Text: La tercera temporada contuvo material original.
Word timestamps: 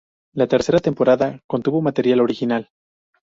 La 0.33 0.47
tercera 0.47 0.79
temporada 0.79 1.43
contuvo 1.45 1.79
material 1.79 2.21
original. 2.21 2.71